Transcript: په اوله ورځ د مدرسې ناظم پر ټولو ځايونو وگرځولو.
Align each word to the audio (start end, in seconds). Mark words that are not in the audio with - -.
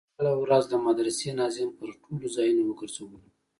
په 0.17 0.19
اوله 0.27 0.33
ورځ 0.43 0.63
د 0.69 0.73
مدرسې 0.87 1.29
ناظم 1.39 1.69
پر 1.77 1.89
ټولو 2.03 2.25
ځايونو 2.35 2.63
وگرځولو. 2.65 3.17